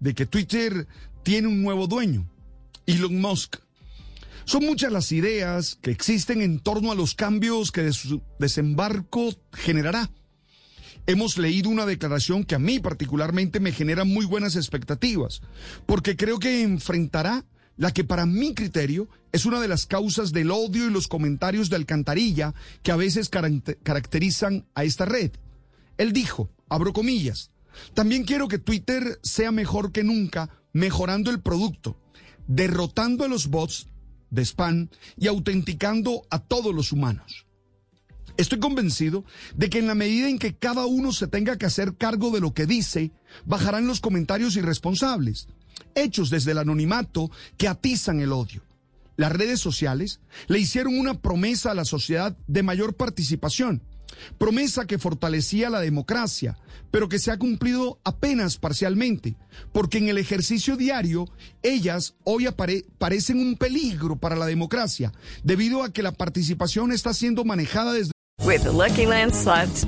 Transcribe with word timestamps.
de 0.00 0.14
que 0.14 0.26
Twitter 0.26 0.86
tiene 1.22 1.48
un 1.48 1.62
nuevo 1.62 1.86
dueño, 1.86 2.28
Elon 2.86 3.20
Musk. 3.20 3.56
Son 4.44 4.64
muchas 4.64 4.90
las 4.90 5.12
ideas 5.12 5.78
que 5.80 5.90
existen 5.90 6.42
en 6.42 6.58
torno 6.58 6.90
a 6.90 6.94
los 6.94 7.14
cambios 7.14 7.70
que 7.70 7.92
su 7.92 8.22
desembarco 8.38 9.32
generará. 9.52 10.10
Hemos 11.06 11.38
leído 11.38 11.70
una 11.70 11.86
declaración 11.86 12.44
que 12.44 12.54
a 12.54 12.58
mí 12.58 12.80
particularmente 12.80 13.60
me 13.60 13.72
genera 13.72 14.04
muy 14.04 14.26
buenas 14.26 14.56
expectativas, 14.56 15.40
porque 15.86 16.16
creo 16.16 16.38
que 16.38 16.62
enfrentará 16.62 17.44
la 17.76 17.92
que 17.92 18.04
para 18.04 18.26
mi 18.26 18.54
criterio 18.54 19.08
es 19.32 19.46
una 19.46 19.60
de 19.60 19.68
las 19.68 19.86
causas 19.86 20.32
del 20.32 20.50
odio 20.50 20.86
y 20.86 20.90
los 20.90 21.08
comentarios 21.08 21.70
de 21.70 21.76
alcantarilla 21.76 22.54
que 22.82 22.92
a 22.92 22.96
veces 22.96 23.30
caracterizan 23.30 24.66
a 24.74 24.84
esta 24.84 25.04
red. 25.04 25.32
Él 25.96 26.12
dijo, 26.12 26.50
abro 26.68 26.92
comillas, 26.92 27.50
también 27.94 28.24
quiero 28.24 28.48
que 28.48 28.58
Twitter 28.58 29.18
sea 29.22 29.52
mejor 29.52 29.92
que 29.92 30.04
nunca, 30.04 30.50
mejorando 30.72 31.30
el 31.30 31.40
producto, 31.40 31.98
derrotando 32.46 33.24
a 33.24 33.28
los 33.28 33.48
bots 33.48 33.88
de 34.30 34.42
spam 34.42 34.88
y 35.16 35.26
autenticando 35.26 36.22
a 36.30 36.38
todos 36.38 36.74
los 36.74 36.92
humanos. 36.92 37.46
Estoy 38.36 38.58
convencido 38.58 39.24
de 39.54 39.68
que 39.68 39.78
en 39.78 39.86
la 39.86 39.94
medida 39.94 40.28
en 40.28 40.38
que 40.38 40.54
cada 40.54 40.86
uno 40.86 41.12
se 41.12 41.26
tenga 41.26 41.58
que 41.58 41.66
hacer 41.66 41.96
cargo 41.96 42.30
de 42.30 42.40
lo 42.40 42.54
que 42.54 42.66
dice, 42.66 43.12
bajarán 43.44 43.86
los 43.86 44.00
comentarios 44.00 44.56
irresponsables, 44.56 45.48
hechos 45.94 46.30
desde 46.30 46.52
el 46.52 46.58
anonimato 46.58 47.30
que 47.58 47.68
atizan 47.68 48.20
el 48.20 48.32
odio. 48.32 48.62
Las 49.16 49.32
redes 49.32 49.60
sociales 49.60 50.20
le 50.46 50.58
hicieron 50.58 50.98
una 50.98 51.20
promesa 51.20 51.72
a 51.72 51.74
la 51.74 51.84
sociedad 51.84 52.36
de 52.46 52.62
mayor 52.62 52.94
participación 52.94 53.82
promesa 54.38 54.86
que 54.86 54.98
fortalecía 54.98 55.70
la 55.70 55.80
democracia, 55.80 56.56
pero 56.90 57.08
que 57.08 57.18
se 57.18 57.30
ha 57.30 57.38
cumplido 57.38 57.98
apenas 58.04 58.56
parcialmente, 58.56 59.36
porque 59.72 59.98
en 59.98 60.08
el 60.08 60.18
ejercicio 60.18 60.76
diario 60.76 61.28
ellas 61.62 62.14
hoy 62.24 62.48
parecen 62.98 63.38
un 63.38 63.56
peligro 63.56 64.16
para 64.16 64.36
la 64.36 64.46
democracia, 64.46 65.12
debido 65.44 65.82
a 65.82 65.92
que 65.92 66.02
la 66.02 66.12
participación 66.12 66.92
está 66.92 67.14
siendo 67.14 67.44
manejada 67.44 67.92
desde 67.92 68.12
With 68.42 68.64
Lucky 68.64 69.04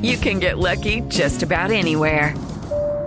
you 0.03 0.19
can 0.19 0.39
get 0.39 0.59
lucky 0.59 1.01
just 1.09 1.43
about 1.43 1.71
anywhere. 1.71 2.35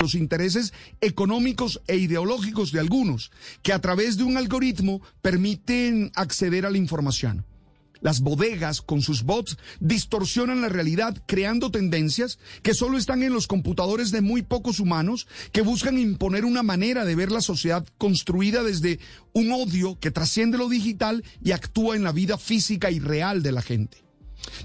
Los 0.00 0.14
intereses 0.14 0.72
económicos 1.00 1.80
e 1.86 1.96
ideológicos 1.96 2.72
de 2.72 2.80
algunos, 2.80 3.30
que 3.62 3.72
a 3.72 3.80
través 3.80 4.16
de 4.16 4.24
un 4.24 4.36
algoritmo 4.36 5.00
permiten 5.22 6.10
acceder 6.14 6.66
a 6.66 6.70
la 6.70 6.78
información. 6.78 7.44
Las 8.00 8.20
bodegas 8.20 8.80
con 8.80 9.02
sus 9.02 9.24
bots 9.24 9.58
distorsionan 9.78 10.62
la 10.62 10.70
realidad 10.70 11.22
creando 11.26 11.70
tendencias 11.70 12.38
que 12.62 12.72
solo 12.72 12.96
están 12.96 13.22
en 13.22 13.34
los 13.34 13.46
computadores 13.46 14.10
de 14.10 14.22
muy 14.22 14.40
pocos 14.42 14.80
humanos 14.80 15.26
que 15.52 15.60
buscan 15.60 15.98
imponer 15.98 16.46
una 16.46 16.62
manera 16.62 17.04
de 17.04 17.14
ver 17.14 17.30
la 17.30 17.42
sociedad 17.42 17.86
construida 17.98 18.62
desde 18.62 19.00
un 19.34 19.52
odio 19.52 19.98
que 20.00 20.10
trasciende 20.10 20.56
lo 20.56 20.70
digital 20.70 21.22
y 21.44 21.52
actúa 21.52 21.94
en 21.94 22.02
la 22.02 22.12
vida 22.12 22.38
física 22.38 22.90
y 22.90 23.00
real 23.00 23.42
de 23.42 23.52
la 23.52 23.62
gente. 23.62 24.09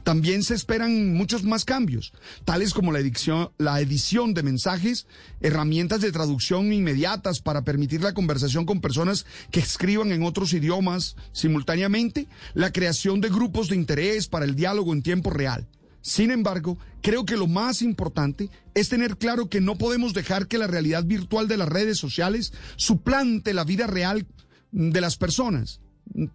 También 0.03 0.44
se 0.44 0.53
esperan 0.53 1.13
muchos 1.13 1.44
más 1.44 1.66
cambios, 1.66 2.13
tales 2.44 2.73
como 2.73 2.91
la 2.91 3.00
edición, 3.00 3.51
la 3.57 3.79
edición 3.81 4.34
de 4.34 4.44
mensajes, 4.44 5.07
herramientas 5.41 6.01
de 6.01 6.12
traducción 6.12 6.72
inmediatas 6.73 7.41
para 7.41 7.63
permitir 7.63 8.01
la 8.01 8.13
conversación 8.13 8.66
con 8.66 8.81
personas 8.81 9.25
que 9.51 9.59
escriban 9.59 10.12
en 10.12 10.24
otros 10.24 10.53
idiomas 10.53 11.16
simultáneamente, 11.31 12.28
la 12.53 12.72
creación 12.72 13.22
de 13.22 13.29
grupos 13.29 13.69
de 13.69 13.75
interés 13.75 14.28
para 14.28 14.45
el 14.45 14.56
diálogo 14.56 14.94
en 14.94 15.03
tiempo 15.03 15.29
real. 15.29 15.68
Sin 16.01 16.29
embargo, 16.29 16.78
creo 17.01 17.25
que 17.25 17.35
lo 17.35 17.47
más 17.47 17.81
importante 17.81 18.51
es 18.75 18.90
tener 18.90 19.18
claro 19.18 19.50
que 19.50 19.59
no 19.59 19.75
podemos 19.75 20.13
dejar 20.13 20.47
que 20.47 20.59
la 20.59 20.68
realidad 20.68 21.03
virtual 21.03 21.47
de 21.47 21.57
las 21.57 21.68
redes 21.68 21.97
sociales 21.97 22.53
suplante 22.75 23.56
la 23.56 23.63
vida 23.63 23.88
real 23.88 24.28
de 24.72 25.01
las 25.01 25.18
personas. 25.18 25.81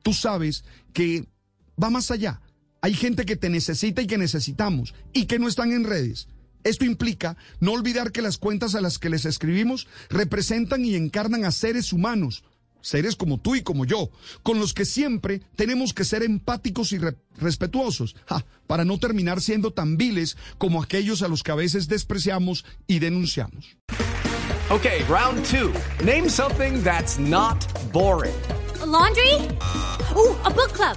Tú 0.02 0.12
sabes 0.12 0.64
que 0.92 1.28
va 1.80 1.88
más 1.88 2.10
allá 2.10 2.40
hay 2.80 2.94
gente 2.94 3.24
que 3.24 3.36
te 3.36 3.50
necesita 3.50 4.02
y 4.02 4.06
que 4.06 4.18
necesitamos 4.18 4.94
y 5.12 5.26
que 5.26 5.38
no 5.38 5.48
están 5.48 5.72
en 5.72 5.84
redes. 5.84 6.28
Esto 6.64 6.84
implica 6.84 7.36
no 7.58 7.72
olvidar 7.72 8.12
que 8.12 8.22
las 8.22 8.38
cuentas 8.38 8.74
a 8.74 8.80
las 8.80 8.98
que 8.98 9.10
les 9.10 9.24
escribimos 9.24 9.86
representan 10.10 10.84
y 10.84 10.94
encarnan 10.94 11.44
a 11.44 11.52
seres 11.52 11.92
humanos, 11.92 12.44
seres 12.82 13.16
como 13.16 13.38
tú 13.38 13.54
y 13.54 13.62
como 13.62 13.86
yo, 13.86 14.10
con 14.42 14.58
los 14.58 14.74
que 14.74 14.84
siempre 14.84 15.40
tenemos 15.56 15.94
que 15.94 16.04
ser 16.04 16.22
empáticos 16.22 16.92
y 16.92 16.98
respetuosos, 17.38 18.14
para 18.66 18.84
no 18.84 18.98
terminar 18.98 19.40
siendo 19.40 19.72
tan 19.72 19.96
viles 19.96 20.36
como 20.58 20.82
aquellos 20.82 21.22
a 21.22 21.28
los 21.28 21.42
que 21.42 21.52
a 21.52 21.56
veces 21.56 21.88
despreciamos 21.88 22.64
y 22.86 22.98
denunciamos. 22.98 23.76
Okay, 24.70 25.02
round 25.08 25.44
two. 25.46 25.72
Name 26.04 26.28
something 26.28 26.80
that's 26.84 27.18
not 27.18 27.66
boring. 27.92 28.34
laundry? 28.86 29.34
Uh, 30.14 30.34
a 30.44 30.50
book 30.50 30.72
club. 30.72 30.96